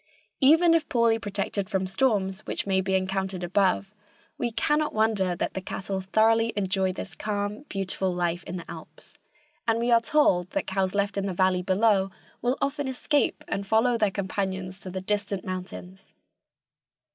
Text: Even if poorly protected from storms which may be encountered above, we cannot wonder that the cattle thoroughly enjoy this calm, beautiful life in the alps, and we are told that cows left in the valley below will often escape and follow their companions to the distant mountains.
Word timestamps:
Even 0.39 0.73
if 0.73 0.89
poorly 0.89 1.19
protected 1.19 1.69
from 1.69 1.85
storms 1.85 2.39
which 2.47 2.65
may 2.65 2.81
be 2.81 2.95
encountered 2.95 3.43
above, 3.43 3.93
we 4.35 4.49
cannot 4.49 4.95
wonder 4.95 5.35
that 5.35 5.53
the 5.53 5.61
cattle 5.61 6.01
thoroughly 6.01 6.51
enjoy 6.55 6.91
this 6.91 7.13
calm, 7.13 7.65
beautiful 7.69 8.11
life 8.11 8.43
in 8.45 8.55
the 8.57 8.65
alps, 8.67 9.19
and 9.67 9.77
we 9.77 9.91
are 9.91 10.01
told 10.01 10.49
that 10.53 10.65
cows 10.65 10.95
left 10.95 11.17
in 11.19 11.27
the 11.27 11.35
valley 11.35 11.61
below 11.61 12.09
will 12.41 12.57
often 12.63 12.87
escape 12.87 13.43
and 13.47 13.67
follow 13.67 13.95
their 13.95 14.09
companions 14.09 14.79
to 14.79 14.89
the 14.89 15.01
distant 15.01 15.45
mountains. 15.45 16.15